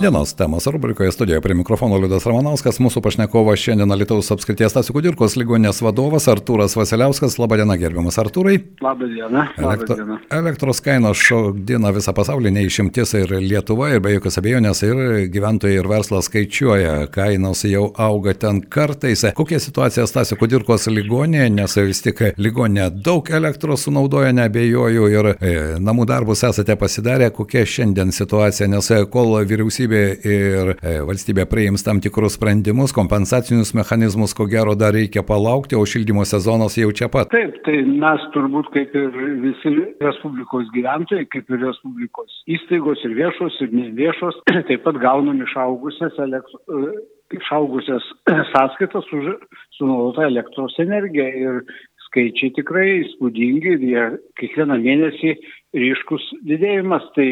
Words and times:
Dienos 0.00 0.34
temos 0.34 0.66
rubrikoje 0.66 1.12
studijoje 1.12 1.40
prie 1.40 1.54
mikrofono 1.54 1.98
Liudas 2.00 2.24
Ramanauskas, 2.24 2.78
mūsų 2.80 3.02
pašnekovas 3.04 3.60
šiandien 3.60 3.92
Lietuvos 4.00 4.30
apskrities 4.32 4.72
Stasių 4.72 4.94
Kudirkos 4.96 5.34
ligonės 5.36 5.82
vadovas 5.84 6.24
Artūras 6.32 6.72
Vasiliauskas. 6.72 7.36
Labadiena, 7.36 7.76
gerbiamas 7.76 8.16
Artūrai. 8.22 8.54
Labadiena. 8.80 9.42
Elektro, 9.60 10.16
elektros 10.32 10.80
kainos 10.80 11.20
šokdina 11.20 11.92
visą 11.92 12.14
pasaulį, 12.16 12.48
neišimtis 12.56 13.12
ir 13.18 13.34
Lietuva, 13.44 13.90
ir 13.92 14.00
be 14.00 14.14
jokios 14.14 14.40
abejonės, 14.40 14.80
ir 14.88 15.02
gyventojai, 15.34 15.74
ir 15.82 15.90
verslas 15.92 16.30
skaičiuoja, 16.30 16.94
kainos 17.12 17.66
jau 17.68 17.90
auga 18.00 18.32
ten 18.32 18.62
kartais. 18.64 19.26
Kokia 19.36 19.60
situacija 19.60 20.08
Stasių 20.08 20.40
Kudirkos 20.40 20.88
ligonėje, 20.88 21.50
nes 21.58 21.76
vis 21.76 22.00
tik 22.08 22.24
ligonė 22.40 22.88
daug 23.04 23.28
elektros 23.28 23.84
sunaudoja, 23.84 24.32
nebejoju, 24.40 25.12
ir 25.12 25.30
e, 25.36 25.54
namų 25.76 26.08
darbus 26.08 26.46
esate 26.48 26.80
pasidarę, 26.80 27.28
kokia 27.36 27.68
šiandien 27.68 28.16
situacija, 28.16 28.72
nes 28.72 28.92
kol 29.12 29.36
vyriausybė 29.44 29.89
vyriausybė 29.90 30.02
ir 30.24 30.70
e, 30.80 30.94
valstybė 31.06 31.46
priims 31.50 31.84
tam 31.84 32.00
tikrus 32.00 32.36
sprendimus, 32.38 32.92
kompensacinius 32.92 33.74
mechanizmus, 33.74 34.34
ko 34.34 34.46
gero 34.46 34.74
dar 34.74 34.94
reikia 34.94 35.22
palaukti, 35.22 35.76
o 35.76 35.84
šildymo 35.84 36.24
sezonas 36.24 36.76
jau 36.78 36.90
čia 36.92 37.08
pat. 37.08 37.30
Taip, 37.30 37.60
tai 37.64 37.82
mes 37.84 38.20
turbūt 38.34 38.70
kaip 38.74 38.94
ir 38.94 39.10
visi 39.42 39.74
Respublikos 40.00 40.70
gyventojai, 40.74 41.26
kaip 41.30 41.50
ir 41.50 41.62
Respublikos 41.66 42.42
įstaigos 42.50 43.02
ir 43.04 43.16
viešos 43.18 43.60
ir 43.64 43.74
neviešos, 43.74 44.42
taip 44.68 44.84
pat 44.86 45.00
gaunam 45.02 45.42
išaugusias 45.44 46.18
elektros 46.18 46.62
e, 46.68 46.98
išaugusias 47.40 48.06
sąskaitas 48.54 49.06
už 49.16 49.34
sunaudotą 49.78 50.26
elektros 50.28 50.76
energiją 50.82 51.30
ir 51.44 51.62
skaičiai 52.08 52.50
tikrai 52.56 52.88
įspūdingi 53.04 53.76
ir 53.76 53.82
jie 53.86 54.06
kiekvieną 54.40 54.80
mėnesį 54.82 55.36
ryškus 55.78 56.24
didėjimas. 56.42 57.06
Tai 57.14 57.28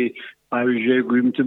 pavyzdžiui, 0.49 0.95
jeigu 0.95 1.19
imti 1.21 1.45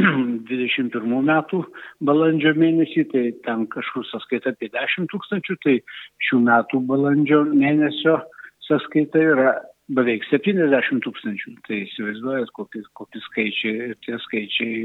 21 0.50 1.26
metų 1.30 1.62
balandžio 2.06 2.54
mėnesį, 2.58 3.06
tai 3.12 3.24
ten 3.46 3.66
kažkur 3.72 4.06
sąskaita 4.10 4.54
apie 4.54 4.70
10 4.74 5.10
tūkstančių, 5.12 5.58
tai 5.64 5.80
šių 6.28 6.44
metų 6.46 6.84
balandžio 6.90 7.44
mėnesio 7.50 8.20
sąskaita 8.68 9.22
yra 9.34 9.54
beveik 9.90 10.24
70 10.30 11.02
tūkstančių. 11.04 11.54
Tai 11.66 11.78
įsivaizduojat, 11.84 12.52
kokie, 12.56 12.82
kokie 12.98 13.22
skaičiai 13.26 13.90
ir 13.90 13.96
tie 14.06 14.18
skaičiai, 14.26 14.82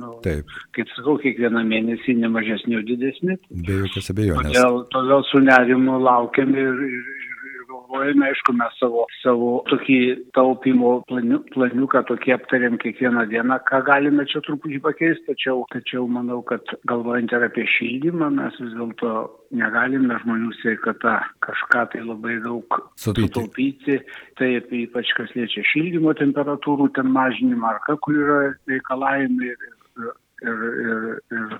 nu, 0.00 0.12
Taip. 0.24 0.50
kaip 0.76 0.90
sakau, 0.96 1.16
kiekvieną 1.22 1.62
mėnesį 1.70 2.16
nemažesni, 2.20 2.78
o 2.78 2.84
didesni. 2.86 3.38
Be 3.50 3.80
jokios 3.84 4.10
abejonės. 4.12 4.50
Todėl, 4.50 4.80
todėl 4.94 5.26
su 5.30 5.42
nerimu 5.44 6.00
laukiam 6.02 6.54
ir, 6.58 6.82
ir, 6.88 7.29
galvojame, 7.90 8.28
aišku, 8.30 8.52
mes 8.54 8.76
savo, 8.78 9.04
savo 9.22 9.50
tokį 9.70 9.98
taupimo 10.36 11.00
planiu, 11.08 11.40
planiuką 11.54 12.02
tokį 12.08 12.34
aptarėm 12.36 12.78
kiekvieną 12.78 13.26
dieną, 13.30 13.58
ką 13.66 13.82
galime 13.86 14.26
čia 14.30 14.40
truputį 14.46 14.80
pakeisti, 14.84 15.26
tačiau, 15.26 15.64
tačiau 15.72 16.06
manau, 16.08 16.40
kad 16.46 16.62
galvojant 16.88 17.32
ir 17.32 17.46
apie 17.46 17.66
šildymą, 17.66 18.30
mes 18.38 18.56
vis 18.60 18.72
dėlto 18.76 19.12
negalime 19.56 20.18
žmonių 20.22 20.54
sveikata 20.60 21.18
kažką 21.46 21.86
tai 21.92 22.04
labai 22.06 22.38
daug 22.44 22.80
sutaupyti. 23.00 24.00
Taip, 24.38 24.70
ypač 24.70 25.14
kas 25.18 25.34
liečia 25.36 25.64
šildymo 25.72 26.14
temperatūrų 26.18 26.90
ten 26.96 27.10
mažinimą, 27.14 27.74
ar 27.74 27.82
ką, 27.88 27.98
kur 28.04 28.20
yra 28.24 28.40
reikalavimai 28.70 29.50
ir, 29.50 29.70
ir, 30.00 30.12
ir, 30.46 31.08
ir, 31.34 31.56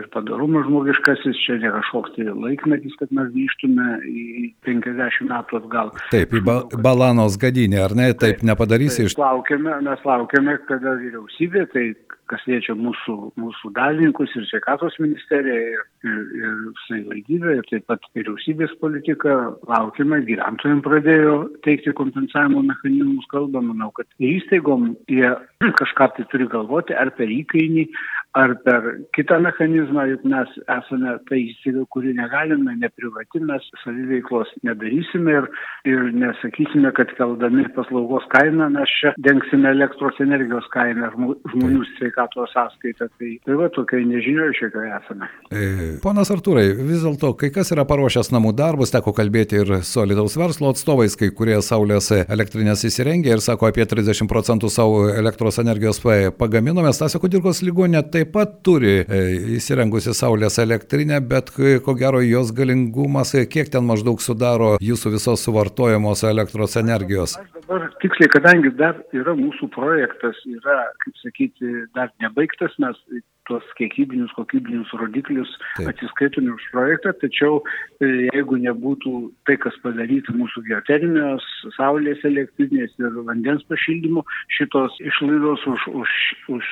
ir 0.00 0.08
padarumas 0.14 0.66
žmogiškasis, 0.68 1.40
čia 1.44 1.58
ne 1.62 1.72
kažkoks 1.74 2.14
tai 2.16 2.28
laikmetis, 2.30 2.96
kad 3.00 3.12
mes 3.14 3.30
grįžtume 3.34 3.88
į 4.08 4.26
50 4.68 5.30
metų 5.30 5.62
atgal. 5.62 5.94
Taip, 6.12 6.34
į 6.34 6.44
ba 6.46 6.60
balanos 6.88 7.38
gadinę, 7.40 7.82
ar 7.86 7.96
ne, 7.98 8.10
taip, 8.12 8.38
taip 8.38 8.46
nepadarysi 8.50 9.08
iš... 9.08 9.18
Laukiame, 9.20 9.80
mes 9.86 10.04
laukiame, 10.08 10.58
kada 10.68 10.96
vyriausybė, 11.00 11.66
tai 11.74 11.88
kas 12.28 12.44
liečia 12.48 12.74
mūsų, 12.78 13.14
mūsų 13.40 13.70
dalininkus 13.76 14.34
ir 14.36 14.44
sveikatos 14.50 14.96
ministeriją 15.00 15.58
ir, 15.72 15.84
ir, 16.04 16.18
ir 16.40 16.56
savivaldybę 16.84 17.54
ir 17.58 17.68
taip 17.70 17.86
pat 17.90 18.04
vyriausybės 18.16 18.74
politiką, 18.82 19.36
laukime, 19.70 20.20
gyventojams 20.28 20.84
pradėjo 20.84 21.36
teikti 21.66 21.94
kompensavimo 21.98 22.62
mechanizmus, 22.68 23.28
kalbą, 23.32 23.62
manau, 23.70 23.90
kad 23.96 24.08
įstaigom 24.20 24.92
jie 25.10 25.32
kažką 25.80 26.10
tai 26.16 26.28
turi 26.32 26.48
galvoti 26.52 26.96
ar 26.96 27.12
per 27.16 27.32
įkainį, 27.32 27.88
ar 28.38 28.54
per 28.64 28.86
kitą 29.16 29.40
mechanizmą, 29.42 30.04
juk 30.12 30.24
mes 30.30 30.52
esame 30.76 31.14
ta 31.28 31.38
įstaiga, 31.38 31.84
kuri 31.94 32.14
negalime, 32.16 32.76
neprivati, 32.80 33.42
mes 33.48 33.64
saviveiklos 33.82 34.50
nedarysime 34.66 35.34
ir, 35.40 35.48
ir 35.90 36.04
nesakysime, 36.22 36.92
kad 36.96 37.12
keldami 37.18 37.66
paslaugos 37.76 38.26
kainą 38.34 38.70
mes 38.74 38.92
čia 39.00 39.14
dengsime 39.26 39.72
elektros 39.74 40.20
energijos 40.24 40.68
kainą 40.74 41.10
žmonių 41.14 41.84
sveikatos 41.96 42.54
sąskaitą. 42.54 43.10
Tai, 43.18 43.30
tai 43.46 43.58
va, 43.58 43.70
tokia 43.74 44.02
nežinioje 44.06 44.54
šiek 44.60 44.74
tiek 44.74 44.96
esame. 45.00 45.30
E, 45.50 45.64
ponas 46.04 46.30
Artūrai, 46.34 46.68
vis 46.78 47.02
dėlto, 47.04 47.32
kai 47.40 47.50
kas 47.54 47.72
yra 47.74 47.86
paruošęs 47.88 48.30
namų 48.34 48.54
darbus, 48.58 48.92
teko 48.94 49.14
kalbėti 49.16 49.62
ir 49.62 49.74
su 49.86 50.04
Lietuvos 50.06 50.38
verslo 50.38 50.72
atstovais, 50.74 51.16
kai 51.18 51.30
kurie 51.34 51.58
saulės 51.64 52.12
elektrinės 52.20 52.84
įsirengė 52.88 53.34
ir 53.34 53.44
sako 53.44 53.70
apie 53.70 53.86
30 53.88 54.30
procentų 54.30 54.70
savo 54.72 55.06
elektros 55.10 55.58
energijos 55.62 56.00
pagaminome. 56.38 56.92
Stasio 56.94 57.20
Kudirkos 57.22 57.62
ligonė 57.66 58.04
taip 58.12 58.27
taip 58.28 58.34
pat 58.34 58.62
turi 58.64 59.04
e, 59.08 59.18
įsirengusi 59.56 60.12
saulės 60.14 60.58
elektrinę, 60.60 61.20
bet 61.20 61.50
ko 61.84 61.94
gero 61.96 62.20
jos 62.20 62.52
galingumas, 62.52 63.34
e, 63.34 63.46
kiek 63.46 63.70
ten 63.72 63.84
maždaug 63.84 64.20
sudaro 64.20 64.76
jūsų 64.80 65.14
visos 65.16 65.44
suvartojamos 65.44 66.24
elektros 66.28 66.76
energijos? 66.76 67.38
Aš 67.38 67.48
dabar 67.56 67.88
tiksliai, 68.02 68.28
kadangi 68.32 68.72
dar 68.76 69.00
yra 69.16 69.34
mūsų 69.38 69.70
projektas, 69.74 70.36
yra, 70.46 70.78
kaip 71.04 71.16
sakyti, 71.22 71.72
dar 71.96 72.12
nebaigtas, 72.20 72.74
mes 72.78 72.98
tuos 73.48 73.64
kiekybinius, 73.78 74.32
kokybinius 74.36 74.92
rodiklius 75.00 75.50
Taip. 75.76 75.90
atsiskaitome 75.92 76.52
už 76.54 76.68
projektą, 76.74 77.14
tačiau 77.22 77.60
e, 78.04 78.28
jeigu 78.28 78.60
nebūtų 78.62 79.14
tai, 79.48 79.56
kas 79.62 79.76
padaryta 79.84 80.34
mūsų 80.36 80.64
geoterminės, 80.68 81.46
saulės 81.76 82.22
elektrinės 82.28 82.94
ir 83.00 83.16
vandens 83.28 83.64
pašildymo, 83.70 84.24
šitos 84.58 85.00
išlaidos 85.02 85.64
už, 85.72 85.88
už, 86.02 86.14
už 86.58 86.70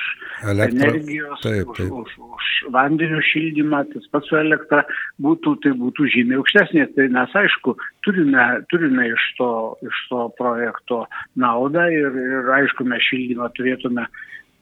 Elektro... 0.53 0.91
energijos, 0.91 1.41
taip, 1.45 1.73
taip. 1.77 1.91
Už, 1.91 2.13
už, 2.13 2.37
už 2.37 2.53
vandenių 2.75 3.21
šildymą, 3.31 3.83
tas 3.93 4.07
pats 4.13 4.29
su 4.29 4.37
elektra 4.39 4.83
būtų, 5.23 5.57
tai 5.65 5.73
būtų 5.81 6.07
žymiai 6.13 6.39
aukštesnės. 6.41 6.93
Tai 6.95 7.09
mes 7.17 7.35
aišku, 7.41 7.75
turime, 8.05 8.47
turime 8.71 9.09
iš, 9.13 9.27
to, 9.39 9.51
iš 9.85 10.01
to 10.11 10.27
projekto 10.39 11.03
naudą 11.39 11.87
ir, 11.93 12.17
ir 12.37 12.51
aišku, 12.61 12.87
mes 12.87 13.03
šildymą 13.09 13.51
turėtume 13.57 14.07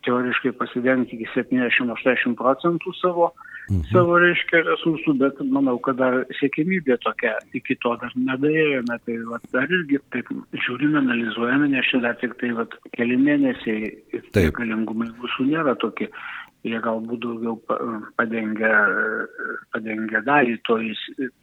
teoriškai 0.05 0.53
pasidengti 0.59 1.17
iki 1.17 1.27
70-80 1.33 2.37
procentų 2.39 2.93
savo, 2.99 3.31
mhm. 3.69 3.83
savo 3.91 4.19
reiškia 4.21 4.63
resursų, 4.67 5.15
bet 5.21 5.41
manau, 5.49 5.77
kad 5.85 5.99
dar 6.01 6.21
siekimybė 6.39 6.99
tokia, 7.05 7.35
iki 7.57 7.77
to 7.83 7.95
dar 8.01 8.15
nedaėjome, 8.15 8.99
tai 9.07 9.19
va, 9.29 9.41
dar 9.55 9.69
irgi 9.79 10.01
taip 10.15 10.31
žiūrime, 10.53 11.01
analizuojame, 11.01 11.71
nes 11.73 11.91
čia 11.91 12.01
dar 12.05 12.17
tik 12.21 12.37
tai 12.41 12.53
va, 12.57 12.67
keli 12.97 13.19
mėnesiai 13.21 13.93
ir 14.15 14.51
galingumai 14.55 15.11
mūsų 15.19 15.49
nėra 15.51 15.77
tokie 15.81 16.11
jie 16.65 16.79
galbūt 16.83 17.21
daugiau 17.23 17.55
padengia, 18.17 18.71
padengia 19.73 20.21
dalį 20.25 20.57
to, 20.67 20.77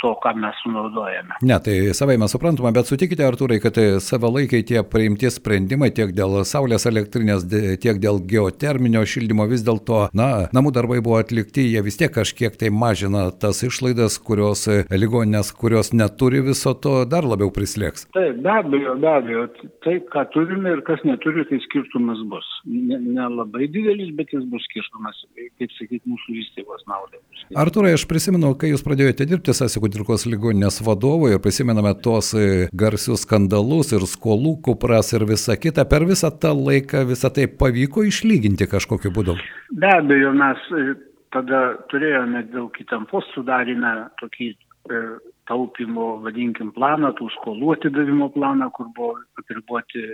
to, 0.03 0.13
ką 0.23 0.35
mes 0.43 0.59
sunaudojame. 0.65 1.39
Ne, 1.47 1.59
tai 1.65 1.77
savai 1.97 2.19
mes 2.21 2.33
suprantame, 2.35 2.73
bet 2.75 2.91
sutikite, 2.91 3.25
Artūrai, 3.27 3.61
kad 3.63 3.79
savalaikiai 4.03 4.67
tie 4.67 4.83
priimti 4.87 5.31
sprendimai 5.33 5.93
tiek 5.95 6.15
dėl 6.17 6.43
saulės 6.49 6.87
elektrinės, 6.91 7.47
tiek 7.83 8.01
dėl 8.03 8.21
geoterminio 8.29 9.05
šildymo 9.09 9.47
vis 9.51 9.65
dėlto, 9.67 10.09
na, 10.19 10.31
namų 10.55 10.75
darbai 10.79 11.01
buvo 11.05 11.21
atlikti, 11.23 11.69
jie 11.71 11.85
vis 11.87 12.01
tiek 12.01 12.13
kažkiek 12.13 12.59
tai 12.59 12.73
mažina 12.75 13.29
tas 13.31 13.63
išlaidas, 13.67 14.19
kurios 14.23 14.67
ligoninės, 14.91 15.53
kurios 15.57 15.93
neturi 15.95 16.43
viso 16.45 16.75
to, 16.75 17.03
dar 17.09 17.27
labiau 17.29 17.53
prislėgs. 17.55 18.09
Taip, 18.17 18.43
be 18.43 18.53
abejo, 18.53 18.97
be 19.03 19.11
abejo. 19.13 19.47
Tai, 19.85 19.97
ką 20.13 20.27
turime 20.35 20.77
ir 20.77 20.85
kas 20.87 21.03
neturi, 21.07 21.47
tai 21.49 21.61
skirtumas 21.67 22.21
bus. 22.31 22.49
Nelabai 22.67 23.65
ne, 23.65 23.69
ne 23.69 23.73
didelis, 23.77 24.13
bet 24.19 24.33
jis 24.35 24.45
bus 24.51 24.65
skirtumas 24.69 25.12
naudojimas, 25.13 25.53
kaip 25.59 25.73
sakyti, 25.77 26.03
mūsų 26.09 26.37
įstaigos 26.41 26.85
naudai. 26.87 27.21
Arturai, 27.57 27.93
aš 27.95 28.07
prisimenu, 28.09 28.55
kai 28.57 28.71
jūs 28.73 28.83
pradėjote 28.85 29.27
dirbti 29.27 29.55
Sasikudirkos 29.55 30.27
ligoninės 30.27 30.83
vadovu 30.85 31.31
ir 31.31 31.41
prisimename 31.43 31.95
tos 32.03 32.33
e, 32.35 32.69
garsius 32.73 33.25
skandalus 33.27 33.93
ir 33.93 34.07
skolų 34.07 34.61
kupras 34.63 35.13
ir 35.13 35.25
visa 35.29 35.57
kita, 35.57 35.85
per 35.85 36.07
visą 36.09 36.31
tą 36.31 36.55
laiką 36.57 37.05
visą 37.09 37.33
tai 37.33 37.47
pavyko 37.47 38.05
išlyginti 38.09 38.69
kažkokiu 38.71 39.13
būdu? 39.13 39.37
Be 39.73 39.93
abejo, 39.99 40.33
mes 40.33 40.59
e, 40.73 40.95
tada 41.33 41.77
turėjome 41.93 42.47
dėl 42.53 42.71
įtampos 42.83 43.29
sudarime 43.35 44.09
tokį 44.21 44.53
e, 44.53 45.05
taupimo, 45.51 46.19
vadinkim, 46.23 46.73
planą, 46.73 47.13
tų 47.19 47.29
skolų 47.39 47.77
atidavimo 47.77 48.31
planą, 48.33 48.71
kur 48.73 48.89
buvo 48.97 49.19
apriboti 49.41 50.07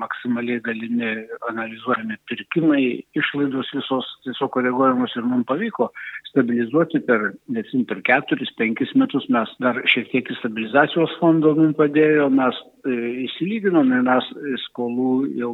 maksimaliai 0.00 0.62
dalimi 0.64 1.10
analizuojami 1.50 2.18
pirkimai, 2.30 2.82
išlaidos 3.18 3.70
visos 3.76 4.08
tiesiog 4.26 4.52
koreguojamos 4.56 5.16
ir 5.16 5.26
mums 5.28 5.48
pavyko 5.50 5.90
stabilizuoti 6.30 7.02
per, 7.06 7.32
nesim, 7.52 7.84
per 7.88 8.00
keturis, 8.06 8.52
penkis 8.58 8.94
metus 8.98 9.28
mes 9.32 9.50
dar 9.62 9.80
šiek 9.92 10.10
tiek 10.12 10.30
į 10.30 10.38
stabilizacijos 10.38 11.16
fondo 11.20 11.54
mums 11.58 11.76
padėjo, 11.80 12.28
mes 12.32 12.58
įsilyginome, 12.88 14.00
mes 14.06 14.28
skolų 14.64 15.12
jau, 15.38 15.52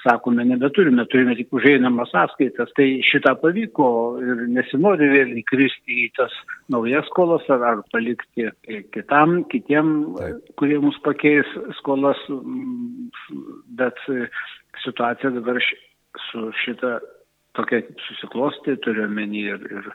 sakome, 0.00 0.44
nebeturime, 0.48 1.04
turime 1.12 1.36
tik 1.38 1.52
užeinamas 1.52 2.12
sąskaitas. 2.14 2.72
Tai 2.76 2.86
šitą 3.06 3.34
pavyko 3.42 3.90
ir 4.24 4.46
nesinori 4.54 5.10
vėl 5.12 5.34
įkristi 5.42 5.98
į 6.06 6.08
tas 6.16 6.34
naujas 6.72 7.08
skolas 7.10 7.44
ar, 7.52 7.66
ar 7.72 7.84
palikti 7.92 8.48
kitam, 8.94 9.42
kitiem, 9.52 9.94
Taip. 10.18 10.52
kurie 10.60 10.80
mus 10.82 10.98
pakeis 11.04 11.48
skolas, 11.80 12.20
bet 13.80 14.00
situacija 14.84 15.34
dabar 15.36 15.60
su 16.30 16.50
šita 16.64 16.98
tokia 17.58 17.82
susiklosti, 18.06 18.76
turiu 18.84 19.08
menį 19.10 19.42
ir, 19.54 19.64
ir, 19.80 19.88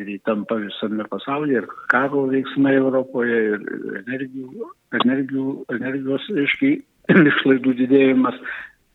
ir 0.00 0.12
įtampa 0.16 0.58
visame 0.60 1.06
pasaulyje, 1.10 1.62
ir 1.62 1.68
karo 1.92 2.26
veiksmai 2.30 2.76
Europoje, 2.78 3.40
ir 3.56 3.66
energijų, 4.04 4.70
energijų, 5.00 5.48
energijos, 5.78 6.30
aiškiai, 6.44 6.80
išlaidų 7.32 7.76
didėjimas. 7.82 8.40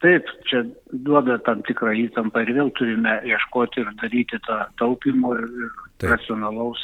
Taip, 0.01 0.29
čia 0.49 0.63
duoda 1.05 1.37
tam 1.45 1.61
tikrą 1.67 1.93
įtampą 2.07 2.41
ir 2.41 2.55
vėl 2.57 2.71
turime 2.77 3.19
ieškoti 3.29 3.83
ir 3.83 3.91
daryti 4.01 4.39
tą 4.47 4.63
taupimo 4.81 5.35
ir, 5.37 5.45
ir 5.45 6.07
racionalaus 6.09 6.81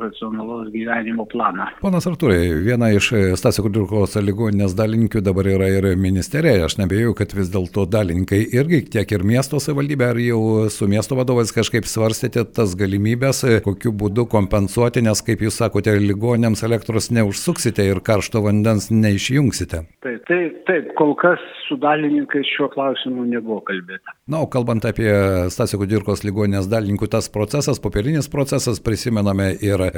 racionalaus 0.00 0.70
gyvenimo 0.72 1.26
planą. 1.30 1.66
Ponas 1.80 2.06
Artūrai, 2.08 2.40
viena 2.64 2.90
iš 2.94 3.10
e, 3.12 3.22
Stasio 3.40 3.64
Kudirkos 3.66 4.16
ligoninės 4.20 4.74
dalininkių 4.78 5.22
dabar 5.24 5.48
yra 5.52 5.68
ir 5.70 5.88
ministerija. 6.00 6.66
Aš 6.66 6.78
nebėjau, 6.80 7.14
kad 7.18 7.34
vis 7.36 7.52
dėlto 7.52 7.86
dalininkai 7.90 8.40
irgi 8.56 8.82
tiek 8.96 9.14
ir 9.14 9.24
miesto 9.26 9.60
savivaldybė, 9.62 10.08
ar 10.10 10.20
jau 10.24 10.42
su 10.72 10.88
miesto 10.90 11.18
vadovais 11.18 11.52
kažkaip 11.54 11.88
svarstėte 11.88 12.44
tas 12.56 12.74
galimybės, 12.78 13.44
e, 13.44 13.60
kokiu 13.64 13.92
būdu 13.92 14.26
kompensuoti, 14.30 15.04
nes, 15.06 15.22
kaip 15.26 15.44
jūs 15.46 15.60
sakote, 15.62 15.94
ligoninėms 16.00 16.64
elektros 16.66 17.10
neužsuksite 17.14 17.86
ir 17.90 18.02
karšto 18.04 18.44
vandens 18.46 18.90
neišjungsite. 18.94 19.84
Taip, 20.04 20.24
taip, 20.30 20.62
taip, 20.68 20.92
kol 20.98 21.14
kas 21.20 21.42
su 21.68 21.76
dalininkais 21.80 22.48
šiuo 22.56 22.70
klausimu 22.72 23.24
nebuvo 23.28 23.60
kalbėta. 23.68 24.14
Na, 24.30 24.42
o 24.44 24.48
kalbant 24.50 24.84
apie 24.88 25.10
Stasio 25.52 25.80
Kudirkos 25.80 26.24
ligoninės 26.26 26.68
dalininkų, 26.70 27.08
tas 27.10 27.30
procesas, 27.32 27.80
popierinis 27.82 28.30
procesas, 28.30 28.80
prisimename 28.82 29.52
ir 29.64 29.89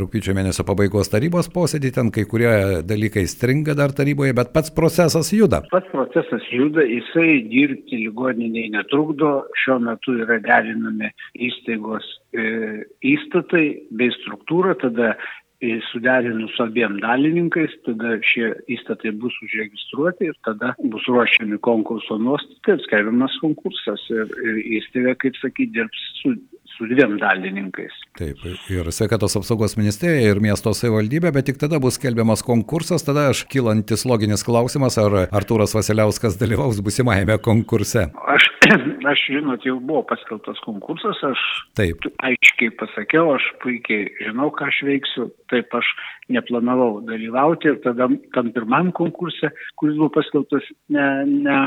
rūpiučio 0.00 0.34
mėnesio 0.36 0.64
pabaigos 0.66 1.10
tarybos 1.12 1.50
posėdį, 1.52 1.92
ten 1.96 2.10
kai 2.14 2.24
kurie 2.28 2.52
dalykai 2.86 3.26
stringa 3.30 3.74
dar 3.78 3.94
taryboje, 3.96 4.34
bet 4.36 4.52
pats 4.54 4.72
procesas 4.74 5.32
juda. 5.34 5.62
Pats 5.72 5.90
procesas 5.92 6.46
juda, 6.52 6.84
jisai 6.86 7.42
dirbti 7.50 8.04
ligoniniai 8.04 8.70
netrukdo, 8.76 9.32
šiuo 9.64 9.80
metu 9.84 10.16
yra 10.22 10.40
derinami 10.44 11.10
įstaigos 11.48 12.06
e, 12.32 12.86
įstatai 13.14 13.66
bei 13.96 14.10
struktūra, 14.20 14.76
tada 14.80 15.14
e, 15.60 15.78
suderinus 15.90 16.54
su 16.56 16.64
abiem 16.66 16.98
dalininkais, 17.02 17.74
tada 17.88 18.16
šie 18.26 18.52
įstatai 18.76 19.14
bus 19.22 19.36
užregistruoti 19.46 20.30
ir 20.30 20.38
tada 20.46 20.74
bus 20.82 21.08
ruošiami 21.10 21.60
konkurso 21.66 22.18
nuostatai, 22.20 22.78
skelbiamas 22.86 23.36
konkursas 23.42 24.06
ir, 24.14 24.30
ir 24.44 24.62
įstaiga, 24.80 25.16
kaip 25.24 25.38
sakyti, 25.42 25.74
dirbs 25.80 26.06
su 26.22 26.36
su 26.80 26.88
dviem 26.88 27.18
dalininkais. 27.20 27.92
Taip, 28.16 28.40
ir 28.72 28.88
sveikatos 28.94 29.36
apsaugos 29.36 29.76
ministerija, 29.76 30.32
ir 30.32 30.40
miesto 30.40 30.72
savivaldybė, 30.76 31.32
bet 31.36 31.50
tik 31.50 31.60
tada 31.60 31.80
bus 31.82 31.98
skelbiamas 32.00 32.42
konkursas, 32.46 33.04
tada 33.04 33.28
aš 33.34 33.44
kilantis 33.52 34.06
loginis 34.08 34.44
klausimas, 34.46 34.96
ar 35.00 35.26
Artūras 35.28 35.76
Vasiliauskas 35.76 36.38
dalyvaus 36.40 36.80
busimajame 36.84 37.36
konkurse. 37.44 38.06
Aš, 38.34 38.48
aš 39.12 39.26
žinot, 39.28 39.66
jau 39.68 39.76
buvo 39.80 40.02
paskeltas 40.08 40.62
konkursas, 40.64 41.20
aš 41.28 41.44
taip. 41.76 42.08
aiškiai 42.24 42.72
pasakiau, 42.80 43.34
aš 43.36 43.50
puikiai 43.60 44.08
žinau, 44.24 44.48
ką 44.56 44.70
aš 44.72 44.80
veiksiu, 44.88 45.28
taip 45.52 45.76
aš 45.76 45.92
neplanavau 46.34 47.00
dalyvauti 47.06 47.70
ir 47.72 47.80
tada 47.84 48.08
tam 48.34 48.52
pirmam 48.54 48.92
konkurse, 48.96 49.52
kuris 49.80 49.96
buvo 49.98 50.10
paskeltas, 50.16 50.66
ne, 50.96 51.06
ne, 51.46 51.58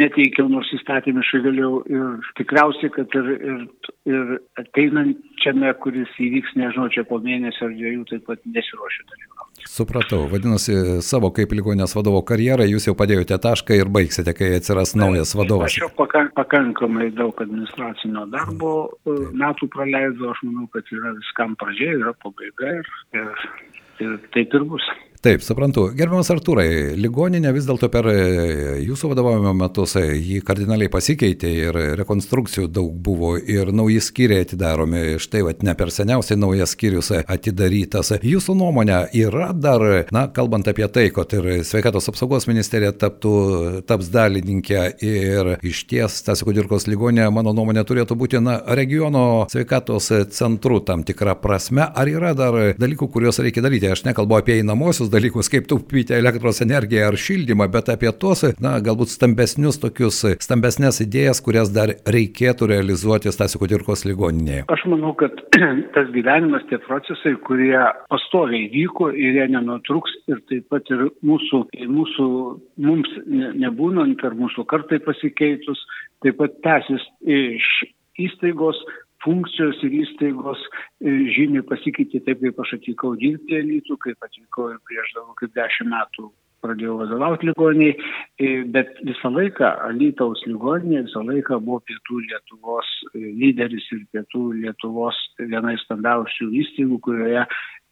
neteikiau 0.00 0.48
nors 0.52 0.70
įstatymiškai 0.78 1.42
galėjau 1.48 1.72
ir 1.92 2.32
tikriausiai, 2.40 2.92
kad 2.96 3.18
ir, 3.20 3.30
ir, 3.52 3.62
ir 4.10 4.34
ateinančiame, 4.64 5.74
kuris 5.84 6.18
įvyks, 6.28 6.56
nežinau, 6.60 6.90
čia 6.94 7.06
po 7.08 7.20
mėnesio 7.24 7.68
ar 7.68 7.78
dviejų, 7.78 8.08
taip 8.12 8.28
pat 8.30 8.44
nesiuošiu 8.56 9.08
dalyvauti. 9.12 9.33
Supratau, 9.62 10.26
vadinasi, 10.30 10.74
savo 11.06 11.30
kaip 11.34 11.52
ligonės 11.54 11.94
vadovo 11.96 12.20
karjerą 12.26 12.66
jūs 12.68 12.88
jau 12.88 12.94
padėjote 12.98 13.38
tašką 13.46 13.78
ir 13.78 13.90
baigsite, 13.94 14.34
kai 14.36 14.50
atsiras 14.58 14.92
naujas 14.98 15.32
vadovas. 15.38 15.70
Aš 15.70 15.84
jau 15.84 15.90
pakankamai 16.36 17.08
daug 17.14 17.38
administracinio 17.42 18.26
darbo 18.34 18.74
e, 19.06 19.16
metų 19.32 19.70
praleidau, 19.72 20.32
aš 20.34 20.42
manau, 20.46 20.66
kad 20.74 20.90
yra 20.94 21.14
viskam 21.16 21.56
pradžia, 21.60 21.94
yra 22.00 22.12
pabaiga 22.22 22.76
ir, 22.80 22.92
ir, 23.16 23.48
ir 24.04 24.16
taip 24.36 24.58
ir 24.58 24.66
bus. 24.74 24.90
Taip, 25.24 25.40
suprantu. 25.40 25.86
Gerbiamas 25.96 26.28
Artūrai, 26.34 26.98
ligoninė 27.00 27.48
vis 27.56 27.64
dėlto 27.64 27.88
per 27.88 28.04
e, 28.10 28.16
jūsų 28.84 29.08
vadovavimo 29.14 29.54
metus 29.56 29.94
e, 29.96 30.02
jį 30.18 30.42
kardinaliai 30.44 30.90
pasikeitė 30.92 31.52
ir 31.62 31.78
rekonstrukcijų 31.96 32.66
daug 32.68 32.90
buvo 33.06 33.30
ir 33.38 33.70
nauji 33.72 34.02
skyriai 34.04 34.44
atidaromi. 34.44 35.14
Štai, 35.24 35.40
va, 35.46 35.54
ne 35.64 35.72
per 35.80 35.88
seniausiai 35.96 36.36
naujas 36.36 36.74
skyrius 36.76 37.08
atidarytas. 37.22 38.12
Jūsų 38.20 38.56
nuomonė 38.58 38.98
yra 39.16 39.46
dar, 39.56 39.86
na, 40.12 40.26
kalbant 40.28 40.68
apie 40.68 40.90
tai, 40.92 41.06
kad 41.16 41.32
ir 41.38 41.48
sveikatos 41.64 42.10
apsaugos 42.12 42.44
ministerija 42.50 42.92
taptų, 42.92 43.32
taps 43.88 44.12
dalininkė 44.12 44.84
ir 45.08 45.54
iš 45.64 45.86
ties 45.88 46.18
tas 46.28 46.44
Kudirkos 46.44 46.84
ligonė, 46.84 47.30
mano 47.32 47.56
nuomonė, 47.56 47.86
turėtų 47.88 48.18
būti, 48.20 48.42
na, 48.44 48.58
regiono 48.76 49.24
sveikatos 49.48 50.10
centru 50.36 50.82
tam 50.84 51.00
tikrą 51.08 51.38
prasme. 51.40 51.88
Ar 51.88 52.12
yra 52.12 52.36
dar 52.36 52.60
dalykų, 52.76 53.08
kuriuos 53.16 53.40
reikia 53.40 53.64
daryti? 53.64 53.88
Aš 53.96 54.04
nekalbu 54.10 54.42
apie 54.42 54.60
einamosius 54.60 55.13
dalykus, 55.14 55.50
kaip 55.52 55.68
taupyti 55.70 56.16
elektros 56.16 56.60
energiją 56.64 57.08
ar 57.08 57.18
šildymą, 57.20 57.68
bet 57.72 57.90
apie 57.94 58.10
tuos, 58.20 58.44
na, 58.62 58.76
galbūt 58.84 59.12
stambesnius 59.14 59.80
tokius, 59.82 60.20
stambesnės 60.44 61.00
idėjas, 61.04 61.42
kurias 61.44 61.72
dar 61.74 61.94
reikėtų 62.16 62.68
realizuoti 62.74 63.32
Stasio 63.34 63.60
Kudirkos 63.62 64.04
ligoninėje. 64.08 64.66
Aš 64.74 64.86
manau, 64.92 65.14
kad 65.18 65.38
tas 65.96 66.10
gyvenimas, 66.14 66.66
tie 66.70 66.80
procesai, 66.84 67.34
kurie 67.46 67.76
pastoviai 68.12 68.68
vyko 68.74 69.10
ir 69.14 69.40
jie 69.40 69.48
nenutruks 69.54 70.14
ir 70.30 70.42
taip 70.50 70.68
pat 70.72 70.90
ir 70.94 71.08
mūsų, 71.26 71.64
mūsų 71.98 72.28
mums 72.84 73.18
nebūnant 73.64 74.24
ar 74.26 74.36
mūsų 74.38 74.66
kartai 74.70 75.00
pasikeitus, 75.04 75.80
taip 76.24 76.40
pat 76.40 76.58
tęsis 76.66 77.04
iš 77.24 77.70
įstaigos 78.20 78.78
funkcijos 79.24 79.82
ir 79.86 79.98
įstaigos 80.02 80.62
e, 80.68 81.16
žymiai 81.34 81.64
pasikeitė 81.68 82.22
taip, 82.26 82.40
kaip 82.44 82.62
aš 82.64 82.76
atvykau 82.78 83.14
dirbti 83.20 83.60
elitų, 83.60 83.98
kaip 84.06 84.26
atvykau 84.28 84.70
ir 84.72 84.80
prieš 84.88 85.14
daugiau 85.16 85.38
kaip 85.40 85.54
dešimt 85.58 85.92
metų 85.92 86.30
pradėjau 86.64 86.96
vadovauti 87.02 87.50
ligoniai, 87.50 87.92
e, 88.40 88.50
bet 88.74 88.96
visą 89.04 89.30
laiką 89.34 89.70
Alytaus 89.88 90.44
ligoninė 90.48 91.04
visą 91.08 91.24
laiką 91.26 91.60
buvo 91.64 91.82
pietų 91.88 92.22
Lietuvos 92.24 92.90
e, 93.12 93.24
lyderis 93.42 93.88
ir 93.96 94.04
pietų 94.14 94.46
Lietuvos 94.62 95.18
viena 95.40 95.74
iš 95.76 95.84
stambiausių 95.88 96.50
įstaigų, 96.62 97.00
kurioje 97.04 97.44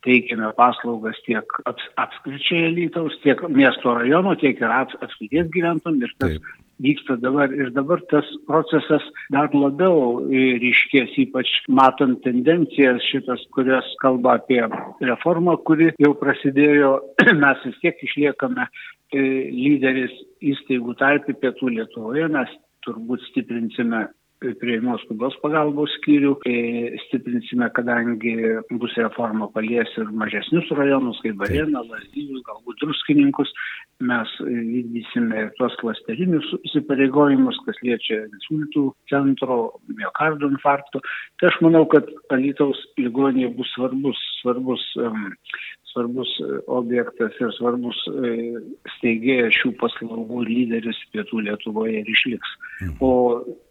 teikiame 0.03 0.49
paslaugas 0.59 1.21
tiek 1.27 1.59
apskričiai 1.69 2.71
Alytaus, 2.73 3.15
tiek 3.23 3.45
miesto 3.53 3.95
rajono, 4.01 4.35
tiek 4.41 4.59
ir 4.59 4.73
apskrities 4.81 5.53
gyventojams. 5.55 6.09
Ir 6.09 6.17
tas 6.19 6.37
Taip 6.39 6.53
vyksta 6.83 7.17
dabar. 7.23 7.53
Ir 7.55 7.73
dabar 7.75 8.03
tas 8.11 8.29
procesas 8.49 9.05
dar 9.35 9.53
labiau 9.55 10.23
ryškės, 10.63 11.15
ypač 11.27 11.51
matant 11.69 12.23
tendencijas 12.27 13.05
šitas, 13.11 13.45
kurios 13.57 13.89
kalba 14.03 14.39
apie 14.41 14.63
reformą, 15.01 15.59
kuri 15.67 15.93
jau 16.03 16.15
prasidėjo, 16.19 16.97
mes 17.45 17.69
vis 17.69 17.79
tiek 17.85 18.03
išliekame 18.09 18.67
e, 18.67 19.23
lyderis 19.53 20.15
įstaigų 20.53 20.97
tarpi 21.01 21.37
pietų 21.39 21.75
Lietuvoje, 21.77 22.29
mes 22.33 22.51
turbūt 22.87 23.23
stiprinsime 23.31 24.07
prieimos 24.61 25.03
skubos 25.07 25.35
pagalbos 25.43 25.93
skyrių, 25.99 26.33
e, 26.49 26.55
stiprinsime, 27.07 27.69
kadangi 27.77 28.35
bus 28.81 28.95
reforma 28.99 29.49
palies 29.55 29.91
ir 30.01 30.11
mažesnius 30.23 30.71
rajonus, 30.79 31.21
kaip 31.25 31.39
Varėna, 31.41 31.85
Lazdijus, 31.89 32.43
galbūt 32.49 32.83
druskininkus, 32.83 33.53
mes 34.03 34.33
vykdysime 34.43 35.47
tuos 35.59 35.77
klasterinius 35.81 36.49
įsipareigojimus, 36.69 37.61
kas 37.67 37.79
liečia 37.87 38.23
insultų 38.27 38.89
centro, 39.13 39.59
miocardo 39.93 40.51
infarkto. 40.51 41.03
Tai 41.41 41.51
aš 41.53 41.61
manau, 41.65 41.85
kad 41.93 42.09
Alytaus 42.35 42.81
ligonėje 42.99 43.53
bus 43.59 43.71
svarbus, 43.77 44.21
svarbus 44.41 44.85
um, 45.01 45.31
svarbus 45.93 46.33
objektas 46.67 47.37
ir 47.41 47.53
svarbus 47.57 47.99
e, 48.09 48.33
steigėjas 48.97 49.57
šių 49.61 49.73
paslaugų 49.81 50.45
lyderis 50.49 50.99
pietų 51.15 51.45
Lietuvoje 51.47 52.03
ir 52.03 52.13
išliks. 52.13 52.59
Mhm. 52.81 52.99
O 53.05 53.13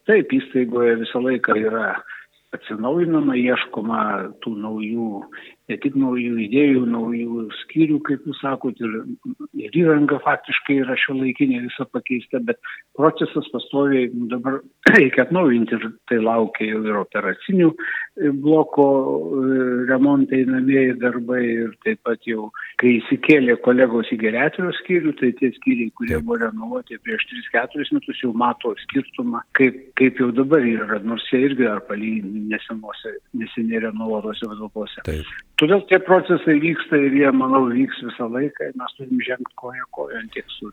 taip, 0.10 0.34
įstaigoje 0.38 1.00
visą 1.04 1.24
laiką 1.26 1.58
yra 1.60 1.94
atsinaujinama, 2.56 3.38
ieškoma 3.40 4.02
tų 4.44 4.56
naujų 4.60 5.22
ne 5.72 5.78
tik 5.82 5.96
naujų 6.00 6.36
idėjų, 6.48 6.84
naujų 6.92 7.48
skyrių, 7.64 8.00
kaip 8.08 8.28
jūs 8.28 8.40
sakot, 8.44 8.80
ir, 8.84 8.98
ir 9.58 9.78
įranga 9.84 10.20
faktiškai 10.26 10.82
yra 10.84 10.98
šio 11.00 11.16
laikinė 11.20 11.64
visa 11.68 11.88
pakeista, 11.92 12.42
bet 12.44 12.60
procesas 12.98 13.48
pastoviai 13.54 14.10
dabar 14.32 14.60
reikia 14.96 15.26
atnaujinti 15.26 15.78
ir 15.78 15.88
tai 16.12 16.20
laukia 16.24 16.68
jau 16.74 16.82
ir 16.86 17.00
operacinių 17.02 17.70
e, 17.72 18.32
bloko 18.44 18.88
e, 19.42 19.62
remontai 19.90 20.44
namieji 20.50 20.98
darbai 21.02 21.42
ir 21.46 21.76
taip 21.86 22.02
pat 22.08 22.28
jau, 22.28 22.50
kai 22.82 22.98
įsikėlė 23.00 23.58
kolegos 23.66 24.12
į 24.14 24.20
geriatrijos 24.26 24.80
skyrių, 24.84 25.16
tai 25.22 25.32
tie 25.40 25.52
skyriai, 25.58 25.94
kurie 26.00 26.20
buvo 26.20 26.42
renovuoti 26.44 27.00
prieš 27.06 27.28
3-4 27.54 27.88
metus, 27.98 28.24
jau 28.24 28.34
mato 28.38 28.74
skirtumą, 28.86 29.44
kaip, 29.58 29.80
kaip 30.00 30.20
jau 30.22 30.32
dabar 30.36 30.66
yra, 30.66 31.00
nors 31.06 31.26
jie 31.32 31.46
irgi 31.48 31.68
dar 31.68 31.84
palyginti 31.88 32.46
nesenuose, 32.52 33.16
neseniai 33.38 33.86
renovuotose 33.88 34.50
vadovose. 34.52 35.06
Todėl 35.62 35.84
tie 35.90 36.00
procesai 36.02 36.56
vyksta 36.58 36.98
ir 36.98 37.14
jie, 37.14 37.28
manau, 37.38 37.68
vyks 37.70 38.00
visą 38.08 38.26
laiką 38.34 38.72
ir 38.72 38.78
mes 38.82 38.96
turim 38.98 39.20
žengti 39.22 39.58
koja 39.62 39.84
kojon 39.94 40.32
tiek 40.34 40.48
su 40.58 40.72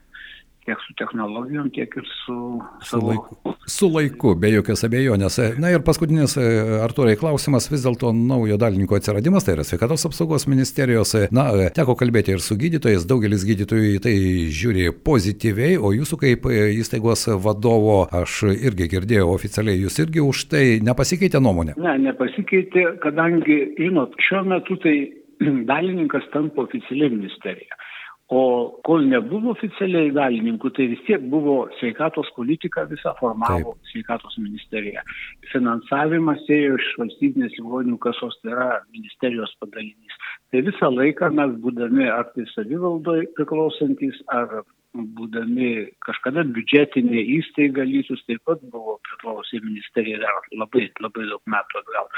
tiek 0.69 0.81
su 0.85 0.95
technologijom, 1.01 1.71
tiek 1.73 1.97
ir 1.97 2.07
su, 2.25 2.61
su 2.85 3.01
laiku. 3.01 3.55
Su 3.67 3.89
laiku, 3.93 4.35
be 4.37 4.51
jokios 4.53 4.85
abejonės. 4.85 5.39
Na 5.61 5.73
ir 5.73 5.83
paskutinis, 5.87 6.37
e, 6.41 6.45
Arturai, 6.85 7.17
klausimas 7.21 7.69
vis 7.73 7.85
dėlto 7.87 8.13
naujo 8.17 8.59
dalininko 8.61 8.99
atsiradimas, 8.99 9.47
tai 9.47 9.57
yra 9.57 9.65
sveikatos 9.65 10.05
apsaugos 10.09 10.49
ministerijos. 10.51 11.15
Na, 11.35 11.49
e, 11.57 11.71
teko 11.77 11.97
kalbėti 11.99 12.37
ir 12.37 12.45
su 12.45 12.59
gydytojais, 12.61 13.07
daugelis 13.09 13.47
gydytojų 13.49 13.95
į 13.95 14.03
tai 14.05 14.15
žiūri 14.61 14.91
pozityviai, 15.09 15.79
o 15.81 15.95
jūsų 15.97 16.21
kaip 16.25 16.49
e, 16.53 16.61
įstaigos 16.83 17.29
vadovo, 17.45 18.03
aš 18.21 18.43
irgi 18.53 18.91
girdėjau 18.97 19.31
oficialiai, 19.33 19.81
jūs 19.87 20.01
irgi 20.05 20.25
už 20.25 20.45
tai 20.53 20.65
nepasikeitė 20.85 21.41
nuomonė? 21.45 21.79
Ne, 21.81 21.97
nepasikeitė, 22.11 22.91
kadangi, 23.05 23.61
žinot, 23.81 24.17
šiuo 24.29 24.45
metu 24.53 24.77
tai 24.85 24.97
dalininkas 25.73 26.29
tampa 26.35 26.67
oficialiai 26.69 27.15
ministerija. 27.17 27.85
O 28.29 28.41
kol 28.85 29.07
nebuvo 29.09 29.55
oficialiai 29.55 30.11
dalininkų, 30.13 30.71
tai 30.77 30.85
vis 30.91 31.01
tiek 31.07 31.23
buvo 31.33 31.63
sveikatos 31.79 32.29
politika 32.37 32.85
visą 32.91 33.15
formavo 33.17 33.73
Taip. 33.73 33.89
sveikatos 33.93 34.37
ministerija. 34.43 35.01
Finansavimas 35.49 36.43
ėjo 36.53 36.77
iš 36.77 36.91
valstybinės 37.01 37.57
ligonių 37.57 37.97
kasos, 38.05 38.37
tai 38.43 38.53
yra 38.53 38.69
ministerijos 38.93 39.55
padalinys. 39.63 40.19
Tai 40.53 40.61
visą 40.67 40.93
laiką 40.93 41.33
mes 41.41 41.57
būdami 41.65 42.11
ar 42.13 42.29
tai 42.35 42.45
savivaldoje 42.53 43.31
priklausantis, 43.39 44.21
ar 44.29 44.61
būdami 44.97 45.71
kažkada 46.07 46.45
biudžetinė 46.49 47.21
įstaiga 47.39 47.85
lytus 47.87 48.23
taip 48.27 48.41
pat 48.49 48.63
buvo 48.73 48.97
priklausė 49.07 49.61
ministerija 49.65 50.21
dar 50.23 50.41
labai, 50.57 50.89
labai 51.03 51.27
daug 51.29 51.43
metų 51.47 51.83
atgal. 51.83 52.09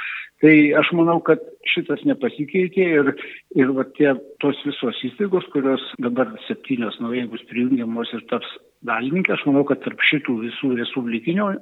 Tai 0.41 0.55
aš 0.81 0.93
manau, 0.97 1.19
kad 1.25 1.43
šitas 1.75 2.05
nepasikeitė 2.09 2.87
ir, 3.01 3.13
ir 3.59 3.75
va, 3.77 3.85
tie, 3.99 4.15
tos 4.41 4.61
visos 4.65 5.03
įstaigos, 5.11 5.49
kurios 5.53 5.85
dabar 5.99 6.33
septynios 6.47 6.99
naujai 7.03 7.27
bus 7.33 7.45
prijungiamos 7.51 8.15
ir 8.17 8.25
taps 8.31 8.49
dalininkė, 8.87 9.35
aš 9.35 9.47
manau, 9.51 9.67
kad 9.69 9.83
tarp 9.85 10.01
šitų 10.07 10.39
visų 10.47 10.75
respublikinio 10.79 11.53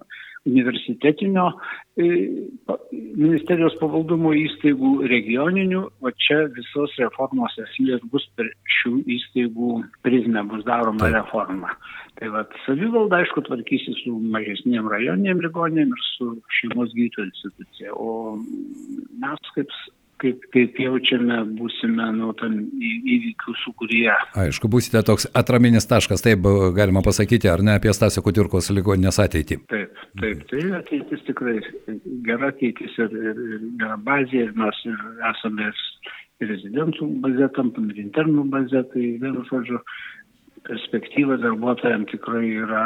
universitetinio 0.49 1.47
e, 1.99 2.09
ministerijos 3.19 3.77
pavaldumo 3.81 4.33
įstaigų, 4.37 4.93
regioninių, 5.13 5.83
o 6.01 6.13
čia 6.25 6.45
visos 6.57 6.95
reformos 7.01 7.55
esmės 7.65 8.05
bus 8.13 8.27
per 8.39 8.51
šių 8.79 8.95
įstaigų 9.19 9.73
prizmę 10.07 10.45
bus 10.51 10.65
daroma 10.69 11.07
Taip. 11.07 11.19
reforma. 11.21 11.75
Tai 12.19 12.33
va, 12.35 12.45
savivalda, 12.65 13.23
aišku, 13.23 13.45
tvarkysi 13.47 13.95
su 14.01 14.17
mažesnėm 14.35 14.89
rajoniniam 14.91 15.43
ligonėm 15.45 15.95
ir 15.95 16.07
su 16.15 16.33
šeimos 16.61 16.91
gydytojų 16.97 17.31
institucija, 17.31 17.95
o 17.95 18.35
mes 19.23 19.55
kaip 19.55 19.71
kaip, 20.23 20.45
kaip 20.55 20.79
jaučiame, 20.83 21.39
būsime 21.59 22.09
nu, 22.17 22.33
tam 22.39 22.57
įvykių 22.79 23.55
sukūrėje. 23.63 24.17
Aišku, 24.45 24.71
būsite 24.73 25.03
toks 25.07 25.29
atraminis 25.39 25.89
taškas, 25.91 26.25
taip 26.25 26.47
galima 26.77 27.03
pasakyti, 27.07 27.51
ar 27.51 27.65
ne 27.65 27.77
apie 27.79 27.95
Stasio 27.97 28.25
Kutirkos 28.27 28.71
ligoninės 28.75 29.21
ateitį. 29.25 29.61
Taip, 29.73 30.05
taip, 30.21 30.45
tai 30.51 30.65
ateitis 30.81 31.25
tikrai 31.29 31.59
gera 32.27 32.53
ateitis 32.53 32.99
ir, 33.01 33.19
ir, 33.33 33.43
ir 33.57 33.67
gera 33.81 33.99
bazė, 34.09 34.47
ir 34.47 34.55
mes 34.59 34.85
ir 34.89 35.03
esame 35.33 35.71
ir 36.39 36.53
rezidentų 36.53 37.09
bazė, 37.23 37.49
tampam 37.57 37.89
ir 37.93 38.03
internų 38.05 38.47
bazė, 38.53 38.85
tai 38.93 39.05
vienu 39.23 39.45
žodžiu, 39.49 39.81
perspektyva 40.69 41.39
darbuotojams 41.43 42.11
tikrai 42.13 42.45
yra, 42.63 42.83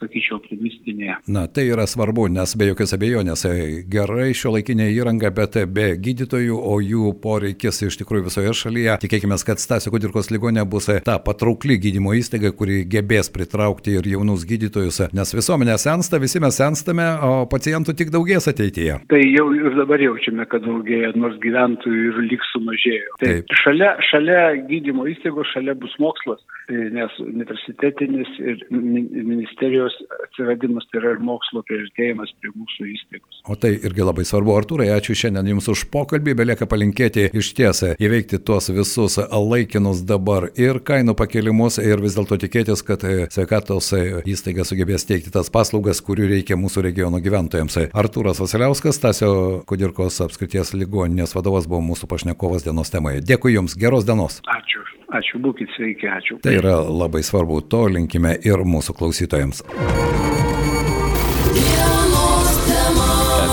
sakyčiau, 0.00 0.38
optimistinė. 0.40 1.18
Na, 1.34 1.46
tai 1.50 1.66
yra 1.72 1.86
svarbu, 1.90 2.26
nes 2.32 2.54
be 2.58 2.68
jokios 2.70 2.94
abejonės 2.96 3.44
e, 3.48 3.54
gerai 3.90 4.30
šio 4.36 4.54
laikinė 4.56 4.88
įranga, 4.94 5.30
bet 5.34 5.58
be 5.74 5.90
gydytojų, 6.00 6.58
o 6.58 6.78
jų 6.84 7.14
poreikis 7.22 7.82
iš 7.88 7.98
tikrųjų 8.02 8.28
visoje 8.28 8.54
šalyje. 8.60 8.96
Tikėkime, 9.04 9.38
kad 9.46 9.62
Stasio 9.62 9.92
Kudirkos 9.94 10.30
ligonė 10.34 10.66
bus 10.68 10.90
ta 11.06 11.18
patraukli 11.22 11.78
gydymo 11.82 12.14
įstaiga, 12.18 12.52
kuri 12.56 12.82
gebės 12.90 13.30
pritraukti 13.34 13.96
ir 13.98 14.08
jaunus 14.14 14.46
gydytojus, 14.48 15.02
nes 15.16 15.34
visuomenė 15.36 15.78
sensta, 15.80 16.20
visi 16.22 16.42
mes 16.42 16.58
senstame, 16.60 17.06
o 17.24 17.44
pacientų 17.50 17.96
tik 17.98 18.12
daugės 18.14 18.48
ateityje. 18.50 19.00
Tai 19.10 19.22
jau 19.22 19.48
ir 19.56 19.78
dabar 19.78 20.02
jaučiame, 20.02 20.46
kad 20.50 20.64
daugėja, 20.66 21.14
nors 21.18 21.38
gyventojų 21.42 22.10
ir 22.10 22.20
lyg 22.30 22.44
sumažėjo. 22.52 23.18
Tai 23.22 23.30
Taip. 23.30 23.56
šalia, 23.62 23.94
šalia 24.10 24.42
gydymo 24.68 25.08
įstaigos, 25.10 25.50
šalia 25.54 25.76
bus 25.78 25.94
mokslas, 26.02 26.42
nes 26.68 27.16
universitetinis 27.24 28.30
ir 28.40 28.62
ministerijos 28.70 29.96
atsiradimas 30.26 30.86
tai 30.90 31.00
yra 31.00 31.14
ir 31.16 31.22
mokslo 31.24 31.62
prieartėjimas 31.68 32.32
prie 32.40 32.52
mūsų 32.54 32.88
įstaigos. 32.92 33.40
O 33.50 33.56
tai 33.60 33.74
irgi 33.76 34.06
labai 34.06 34.26
svarbu. 34.28 34.54
Artūrai, 34.58 34.90
ačiū 34.94 35.16
šiandien 35.18 35.52
Jums 35.54 35.70
už 35.72 35.86
pokalbį. 35.94 36.36
Belieka 36.38 36.68
palinkėti 36.70 37.28
iš 37.36 37.52
tiesą 37.58 37.94
įveikti 38.02 38.40
tuos 38.44 38.70
visus 38.74 39.18
laikinus 39.32 40.04
dabar 40.08 40.48
ir 40.60 40.80
kainų 40.84 41.16
pakelimus 41.18 41.80
ir 41.82 42.02
vis 42.04 42.16
dėlto 42.18 42.38
tikėtis, 42.44 42.84
kad 42.86 43.04
sveikatos 43.34 43.92
įstaiga 44.28 44.66
sugebės 44.66 45.06
teikti 45.08 45.32
tas 45.34 45.50
paslaugas, 45.54 46.02
kurių 46.04 46.30
reikia 46.34 46.58
mūsų 46.60 46.86
regiono 46.88 47.20
gyventojams. 47.24 47.78
Artūras 47.94 48.42
Vasiliauskas, 48.42 49.00
Tasio 49.02 49.62
Kudirkos 49.68 50.20
apskrities 50.24 50.74
ligoninės 50.76 51.36
vadovas 51.36 51.68
buvo 51.70 51.84
mūsų 51.92 52.10
pašnekovas 52.10 52.66
dienos 52.66 52.92
temoje. 52.94 53.24
Dėkui 53.24 53.56
Jums, 53.56 53.78
geros 53.78 54.08
dienos. 54.08 54.40
Ačiū. 54.50 54.84
Ačiū, 55.14 55.38
būkite 55.42 55.70
sveiki, 55.76 56.08
ačiū. 56.10 56.40
Tai 56.42 56.56
yra 56.58 56.80
labai 56.82 57.22
svarbu, 57.22 57.60
to 57.70 57.84
linkime 57.94 58.34
ir 58.42 58.64
mūsų 58.66 58.96
klausytojams. 58.98 59.62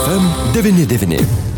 FM 0.01 0.25
99. 0.57 1.50